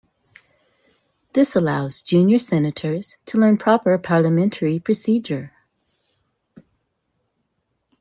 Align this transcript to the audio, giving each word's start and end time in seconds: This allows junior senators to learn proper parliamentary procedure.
This 1.33 1.55
allows 1.55 2.01
junior 2.01 2.39
senators 2.39 3.17
to 3.27 3.37
learn 3.37 3.57
proper 3.59 3.95
parliamentary 3.99 4.79
procedure. 4.79 5.53